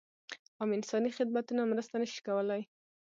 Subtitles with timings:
[0.61, 2.61] عام انساني خدمتونه مرسته نه شي کولای.